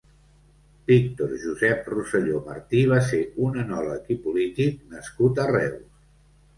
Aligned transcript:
Víctor 0.91 1.35
Josep 1.43 1.91
Roselló 1.95 2.41
Martí 2.49 2.83
va 2.95 2.99
ser 3.11 3.23
un 3.51 3.63
enòleg 3.67 4.13
i 4.19 4.21
polític 4.27 4.85
nascut 4.99 5.47
a 5.47 5.51
Reus. 5.57 5.91